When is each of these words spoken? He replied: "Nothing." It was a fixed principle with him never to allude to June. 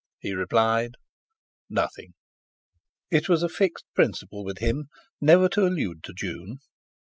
He 0.19 0.33
replied: 0.33 0.95
"Nothing." 1.69 2.15
It 3.11 3.29
was 3.29 3.43
a 3.43 3.49
fixed 3.49 3.85
principle 3.93 4.43
with 4.43 4.57
him 4.57 4.87
never 5.21 5.47
to 5.49 5.67
allude 5.67 6.03
to 6.05 6.13
June. 6.15 6.57